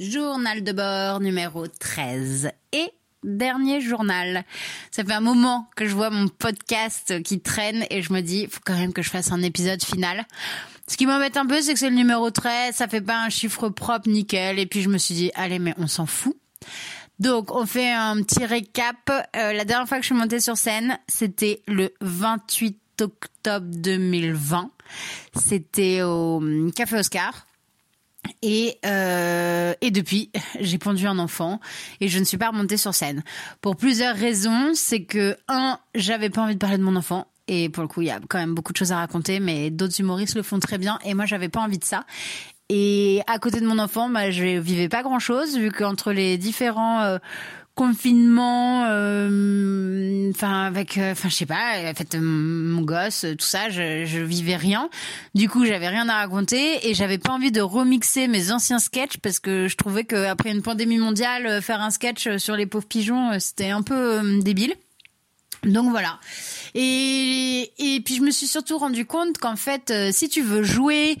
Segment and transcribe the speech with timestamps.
[0.00, 2.90] Journal de bord numéro 13 et
[3.22, 4.46] dernier journal.
[4.90, 8.46] Ça fait un moment que je vois mon podcast qui traîne et je me dis,
[8.46, 10.26] faut quand même que je fasse un épisode final.
[10.86, 13.28] Ce qui m'embête un peu, c'est que c'est le numéro 13, ça fait pas un
[13.28, 16.34] chiffre propre nickel et puis je me suis dit, allez, mais on s'en fout.
[17.18, 18.96] Donc, on fait un petit récap.
[19.36, 24.70] Euh, la dernière fois que je suis montée sur scène, c'était le 28 octobre 2020.
[25.36, 26.42] C'était au
[26.74, 27.46] Café Oscar.
[28.42, 30.30] Et, euh, et depuis,
[30.60, 31.60] j'ai pondu un enfant
[32.00, 33.22] et je ne suis pas remontée sur scène.
[33.60, 37.26] Pour plusieurs raisons, c'est que, un, j'avais pas envie de parler de mon enfant.
[37.48, 39.70] Et pour le coup, il y a quand même beaucoup de choses à raconter, mais
[39.70, 40.98] d'autres humoristes le font très bien.
[41.04, 42.04] Et moi, j'avais pas envie de ça.
[42.68, 46.38] Et à côté de mon enfant, bah, je vivais pas grand chose, vu qu'entre les
[46.38, 47.18] différents euh,
[47.80, 53.70] confinements, euh, enfin avec, euh, enfin je sais pas, en fait mon gosse, tout ça,
[53.70, 54.90] je, je vivais rien.
[55.34, 59.16] Du coup, j'avais rien à raconter et j'avais pas envie de remixer mes anciens sketchs
[59.22, 63.30] parce que je trouvais qu'après une pandémie mondiale, faire un sketch sur les pauvres pigeons,
[63.38, 64.74] c'était un peu débile.
[65.64, 66.18] Donc voilà.
[66.74, 70.62] Et, et puis je me suis surtout rendu compte qu'en fait, euh, si tu veux
[70.62, 71.16] jouer,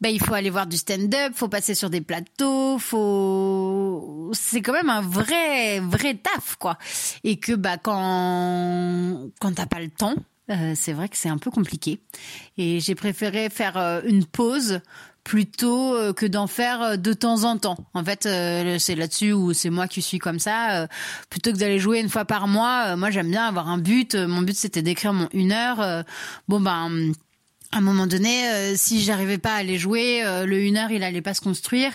[0.00, 4.72] bah, il faut aller voir du stand-up, faut passer sur des plateaux, faut, c'est quand
[4.72, 6.78] même un vrai, vrai taf, quoi.
[7.24, 10.14] Et que, bah, quand, quand t'as pas le temps,
[10.50, 12.00] euh, c'est vrai que c'est un peu compliqué.
[12.56, 14.80] Et j'ai préféré faire euh, une pause
[15.24, 17.76] plutôt euh, que d'en faire euh, de temps en temps.
[17.94, 20.88] En fait, euh, c'est là-dessus où c'est moi qui suis comme ça.
[21.30, 24.14] Plutôt que d'aller jouer une fois par mois, moi j'aime bien avoir un but.
[24.14, 26.04] Mon but c'était d'écrire mon une heure.
[26.48, 27.12] Bon ben
[27.70, 31.22] à un moment donné, si j'arrivais pas à aller jouer, le une heure il allait
[31.22, 31.92] pas se construire.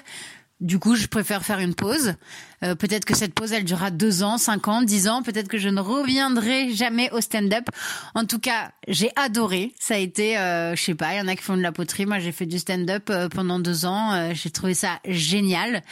[0.60, 2.16] Du coup, je préfère faire une pause.
[2.64, 5.22] Euh, peut-être que cette pause, elle durera deux ans, cinq ans, dix ans.
[5.22, 7.70] Peut-être que je ne reviendrai jamais au stand-up.
[8.16, 9.74] En tout cas, j'ai adoré.
[9.80, 11.72] Ça a été, euh, je sais pas, il y en a qui font de la
[11.72, 12.08] poterie.
[12.08, 14.14] Moi, j'ai fait du stand-up euh, pendant deux ans.
[14.14, 15.84] Euh, j'ai trouvé ça génial.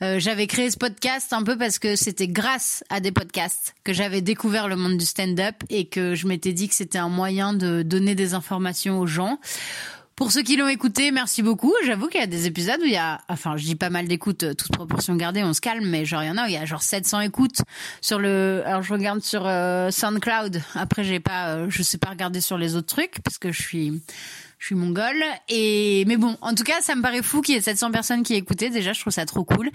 [0.00, 4.20] j'avais créé ce podcast un peu parce que c'était grâce à des podcasts que j'avais
[4.20, 7.82] découvert le monde du stand-up et que je m'étais dit que c'était un moyen de
[7.82, 9.38] donner des informations aux gens.
[10.18, 11.72] Pour ceux qui l'ont écouté, merci beaucoup.
[11.86, 14.08] J'avoue qu'il y a des épisodes où il y a, enfin, je dis pas mal
[14.08, 16.48] d'écoutes, euh, toute proportion gardée, on se calme, mais genre, il y en a où
[16.48, 17.62] il y a genre 700 écoutes
[18.00, 20.60] sur le, alors je regarde sur euh, SoundCloud.
[20.74, 23.62] Après, j'ai pas, euh, je sais pas regarder sur les autres trucs parce que je
[23.62, 24.02] suis,
[24.58, 25.22] je suis mongole.
[25.48, 28.22] Et mais bon, en tout cas, ça me paraît fou qu'il y ait 700 personnes
[28.22, 28.70] qui écoutaient.
[28.70, 29.70] Déjà, je trouve ça trop cool.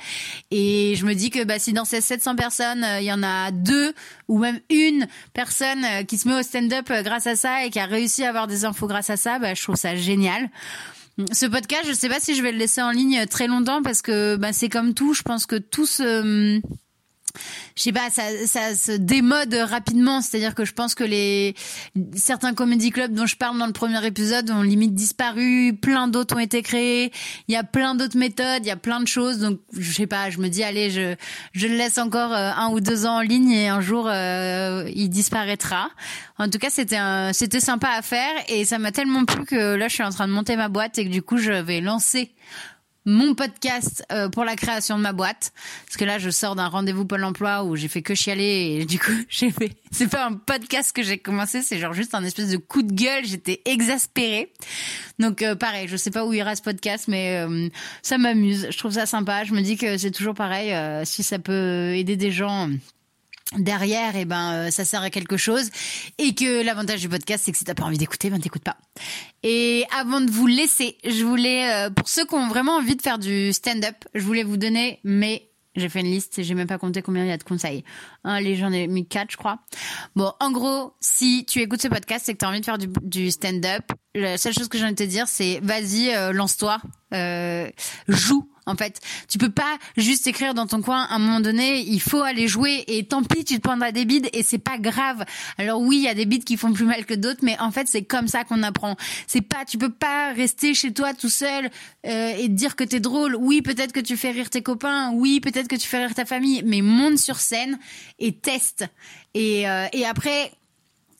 [0.51, 3.23] Et je me dis que bah, si dans ces 700 personnes, euh, il y en
[3.23, 3.93] a deux
[4.27, 7.69] ou même une personne euh, qui se met au stand-up euh, grâce à ça et
[7.69, 10.49] qui a réussi à avoir des infos grâce à ça, bah, je trouve ça génial.
[11.31, 14.01] Ce podcast, je sais pas si je vais le laisser en ligne très longtemps parce
[14.01, 15.13] que bah, c'est comme tout.
[15.13, 16.59] Je pense que tout se
[17.75, 20.21] je sais pas, ça, ça se démode rapidement.
[20.21, 21.55] C'est-à-dire que je pense que les
[22.15, 25.73] certains comédie clubs dont je parle dans le premier épisode ont limite disparu.
[25.81, 27.11] Plein d'autres ont été créés.
[27.47, 28.61] Il y a plein d'autres méthodes.
[28.61, 29.39] Il y a plein de choses.
[29.39, 30.29] Donc je sais pas.
[30.29, 31.15] Je me dis allez, je
[31.53, 34.89] je le laisse encore euh, un ou deux ans en ligne et un jour euh,
[34.93, 35.89] il disparaîtra.
[36.37, 36.99] En tout cas, c'était
[37.33, 40.27] c'était sympa à faire et ça m'a tellement plu que là je suis en train
[40.27, 42.31] de monter ma boîte et que du coup je vais lancer
[43.05, 45.51] mon podcast euh, pour la création de ma boîte.
[45.85, 48.85] Parce que là je sors d'un rendez-vous Pôle Emploi où j'ai fait que chialer et
[48.85, 52.23] du coup j'ai fait c'est pas un podcast que j'ai commencé c'est genre juste un
[52.23, 53.25] espèce de coup de gueule.
[53.25, 54.51] J'étais exaspérée.
[55.19, 57.69] Donc euh, pareil je sais pas où ira ce podcast mais euh,
[58.01, 58.67] ça m'amuse.
[58.69, 59.43] Je trouve ça sympa.
[59.43, 60.73] Je me dis que c'est toujours pareil
[61.05, 62.69] si ça peut aider des gens
[63.57, 65.69] derrière, eh ben, euh, ça sert à quelque chose.
[66.17, 68.77] Et que l'avantage du podcast, c'est que si t'as pas envie d'écouter, ben t'écoutes pas.
[69.43, 73.01] Et avant de vous laisser, je voulais, euh, pour ceux qui ont vraiment envie de
[73.01, 76.77] faire du stand-up, je voulais vous donner mes j'ai fait une liste j'ai même pas
[76.77, 77.83] compté combien il y a de conseils.
[78.23, 79.59] Un, les j'en ai mis quatre, je crois.
[80.15, 82.77] Bon, en gros, si tu écoutes ce podcast, c'est que tu as envie de faire
[82.77, 83.83] du, stand-up.
[84.13, 86.79] La seule chose que j'ai envie de te dire, c'est vas-y, euh, lance-toi,
[87.13, 87.69] euh,
[88.07, 88.99] joue en fait.
[89.29, 91.03] Tu peux pas juste écrire dans ton coin.
[91.03, 94.05] À un moment donné, il faut aller jouer et tant pis, tu te prendras des
[94.05, 95.25] bides et c'est pas grave.
[95.57, 97.71] Alors oui, il y a des bides qui font plus mal que d'autres, mais en
[97.71, 98.95] fait, c'est comme ça qu'on apprend.
[99.27, 101.69] C'est pas, tu peux pas rester chez toi tout seul
[102.05, 103.35] euh, et te dire que t'es drôle.
[103.35, 105.11] Oui, peut-être que tu fais rire tes copains.
[105.11, 107.77] Oui, peut-être que tu fais rire ta famille, mais monte sur scène
[108.19, 108.85] et teste.
[109.33, 110.51] Et, euh, et après,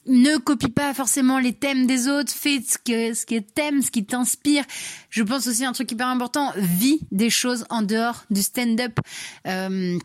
[0.06, 4.06] ne copie pas forcément les thèmes des autres, fais ce que ce qui ce qui
[4.06, 4.64] t'inspire.
[5.10, 9.00] Je pense aussi un truc hyper important, vis des choses en dehors du stand-up.
[9.48, 9.98] Euh,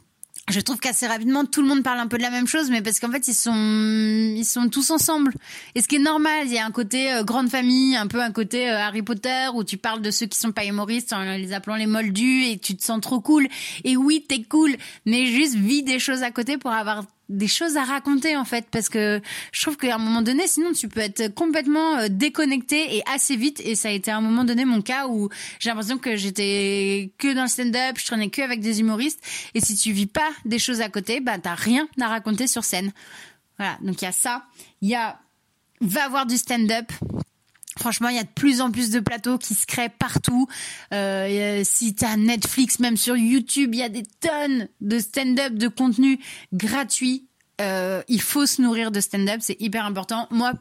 [0.49, 2.81] je trouve qu'assez rapidement tout le monde parle un peu de la même chose, mais
[2.81, 5.35] parce qu'en fait ils sont ils sont tous ensemble.
[5.75, 8.23] Et ce qui est normal, il y a un côté euh, grande famille, un peu
[8.23, 11.23] un côté euh, Harry Potter où tu parles de ceux qui sont pas humoristes en
[11.23, 13.49] les appelant les moldus et tu te sens trop cool.
[13.85, 17.77] Et oui, t'es cool, mais juste vis des choses à côté pour avoir des choses
[17.77, 19.21] à raconter en fait parce que
[19.53, 23.37] je trouve qu'à un moment donné sinon tu peux être complètement euh, déconnecté et assez
[23.37, 23.61] vite.
[23.65, 25.29] Et ça a été à un moment donné mon cas où
[25.59, 29.23] j'ai l'impression que j'étais que dans le stand-up je traînais que avec des humoristes.
[29.55, 32.65] Et si tu vis pas des choses à côté bah t'as rien à raconter sur
[32.65, 32.93] scène.
[33.59, 33.79] Voilà.
[33.83, 34.45] Donc il y a ça.
[34.81, 35.19] Il y a
[35.81, 36.91] va voir du stand-up
[37.79, 40.47] Franchement, il y a de plus en plus de plateaux qui se créent partout.
[40.93, 45.69] Euh, si tu Netflix, même sur YouTube, il y a des tonnes de stand-up, de
[45.69, 46.19] contenu
[46.53, 47.29] gratuit.
[47.61, 50.27] Euh, il faut se nourrir de stand-up, c'est hyper important.
[50.31, 50.53] Moi,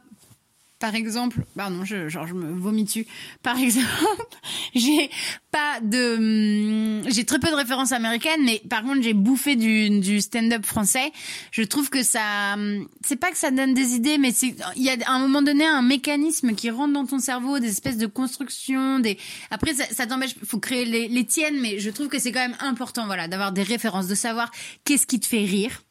[0.78, 3.06] par exemple, pardon, je, genre je me vomis dessus.
[3.42, 3.86] Par exemple,
[4.74, 5.10] j'ai
[5.50, 10.00] pas de, hum, j'ai très peu de références américaines, mais par contre j'ai bouffé du,
[10.00, 11.12] du stand-up français.
[11.50, 14.82] Je trouve que ça, hum, c'est pas que ça donne des idées, mais c'est, il
[14.82, 17.98] y a à un moment donné un mécanisme qui rentre dans ton cerveau, des espèces
[17.98, 19.18] de constructions, des.
[19.50, 22.46] Après ça, ça t'empêche, faut créer les, les tiennes, mais je trouve que c'est quand
[22.46, 24.50] même important, voilà, d'avoir des références, de savoir
[24.84, 25.82] qu'est-ce qui te fait rire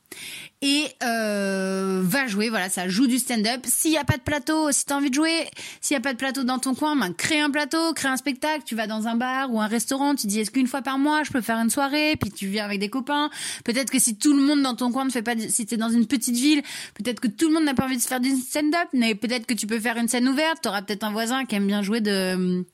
[0.62, 2.50] et euh, va jouer.
[2.50, 3.62] Voilà, ça joue du stand-up.
[3.65, 5.48] S'il n'y a pas de plateau, si tu as envie de jouer,
[5.81, 8.18] s'il n'y a pas de plateau dans ton coin, ben, crée un plateau, crée un
[8.18, 8.63] spectacle.
[8.65, 11.24] Tu vas dans un bar ou un restaurant, tu dis est-ce qu'une fois par mois
[11.24, 13.30] je peux faire une soirée, puis tu viens avec des copains.
[13.65, 15.89] Peut-être que si tout le monde dans ton coin ne fait pas, si t'es dans
[15.89, 16.63] une petite ville,
[16.95, 19.53] peut-être que tout le monde n'a pas envie de faire du stand-up, mais peut-être que
[19.53, 20.62] tu peux faire une scène ouverte.
[20.62, 22.65] T'auras peut-être un voisin qui aime bien jouer de,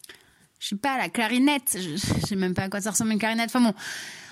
[0.63, 1.75] je sais pas, la clarinette.
[1.75, 3.49] Je, je sais même pas à quoi ça ressemble une clarinette.
[3.53, 3.73] Enfin bon.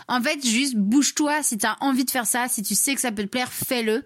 [0.08, 3.02] En fait, juste bouge-toi si tu as envie de faire ça, si tu sais que
[3.02, 4.04] ça peut te plaire, fais-le.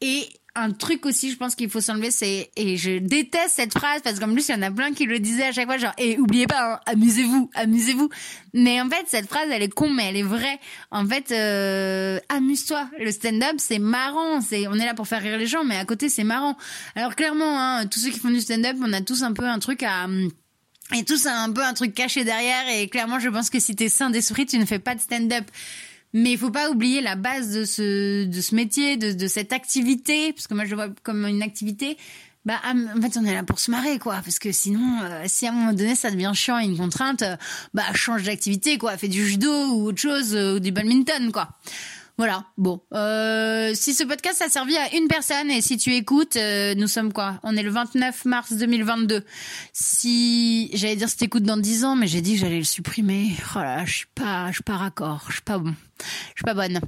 [0.00, 4.00] Et un truc aussi, je pense qu'il faut s'enlever, c'est et je déteste cette phrase
[4.02, 5.92] parce qu'en plus il y en a plein qui le disaient à chaque fois, genre
[5.98, 8.08] et oubliez pas, hein, amusez-vous, amusez-vous.
[8.54, 10.58] Mais en fait cette phrase elle est con mais elle est vraie.
[10.90, 12.88] En fait, euh, amuse-toi.
[12.98, 15.84] Le stand-up c'est marrant, c'est on est là pour faire rire les gens, mais à
[15.84, 16.56] côté c'est marrant.
[16.94, 19.58] Alors clairement, hein, tous ceux qui font du stand-up, on a tous un peu un
[19.58, 20.06] truc à
[20.94, 22.68] et tout ça un peu un truc caché derrière.
[22.68, 25.44] Et clairement, je pense que si t'es sain d'esprit, tu ne fais pas de stand-up.
[26.12, 29.52] Mais il faut pas oublier la base de ce, de ce métier, de, de cette
[29.52, 31.98] activité, parce que moi je le vois comme une activité.
[32.46, 34.20] Bah, en fait, on est là pour se marrer, quoi.
[34.24, 37.22] Parce que sinon, euh, si à un moment donné ça devient chiant et une contrainte,
[37.22, 37.36] euh,
[37.74, 38.96] bah, change d'activité, quoi.
[38.96, 41.48] Fais du judo ou autre chose, euh, ou du badminton, quoi.
[42.18, 42.44] Voilà.
[42.56, 46.74] Bon, euh, si ce podcast a servi à une personne et si tu écoutes, euh,
[46.74, 47.38] nous sommes quoi?
[47.42, 49.22] On est le 29 mars 2022.
[49.74, 53.32] Si j'allais dire si t'écoutes dans 10 ans, mais j'ai dit que j'allais le supprimer.
[53.54, 55.74] Oh là, je suis pas, je suis pas raccord, je suis pas bon.
[56.00, 56.80] Je suis pas bonne.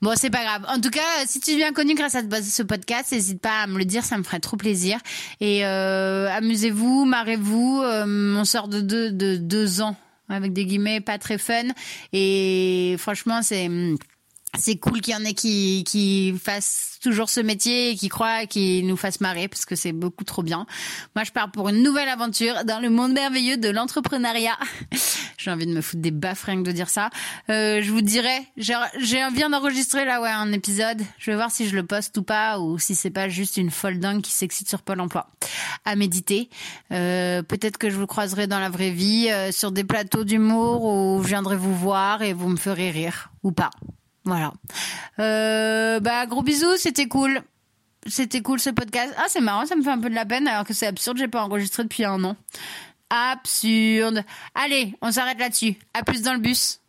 [0.00, 0.66] Bon, c'est pas grave.
[0.68, 3.78] En tout cas, si tu deviens connu grâce à ce podcast, n'hésite pas à me
[3.78, 4.98] le dire, ça me ferait trop plaisir.
[5.40, 7.82] Et euh, amusez-vous, marrez-vous.
[7.84, 9.96] Euh, on sort de deux, de deux ans
[10.28, 11.68] avec des guillemets pas très fun.
[12.12, 13.68] Et franchement, c'est
[14.58, 18.46] c'est cool qu'il y en ait qui, qui fassent toujours ce métier et qui croient,
[18.46, 20.66] qui nous fassent marrer parce que c'est beaucoup trop bien.
[21.16, 24.58] Moi, je pars pour une nouvelle aventure dans le monde merveilleux de l'entrepreneuriat.
[25.38, 27.10] J'ai envie de me foutre des que de dire ça.
[27.50, 31.02] Euh, je vous dirai, j'ai envie d'enregistrer là, ouais, un épisode.
[31.18, 33.70] Je vais voir si je le poste ou pas ou si c'est pas juste une
[33.70, 35.26] folle dingue qui s'excite sur Pôle emploi.
[35.84, 36.48] À méditer.
[36.92, 40.84] Euh, Peut-être que je vous croiserai dans la vraie vie euh, sur des plateaux d'humour
[40.84, 43.70] où je viendrai vous voir et vous me ferez rire ou pas.
[44.24, 44.52] Voilà.
[45.18, 47.42] Euh, bah gros bisous, c'était cool.
[48.06, 49.14] C'était cool ce podcast.
[49.16, 51.18] Ah c'est marrant, ça me fait un peu de la peine alors que c'est absurde,
[51.18, 52.36] j'ai pas enregistré depuis un an.
[53.10, 54.24] Absurde.
[54.54, 55.76] Allez, on s'arrête là-dessus.
[55.94, 56.81] À plus dans le bus.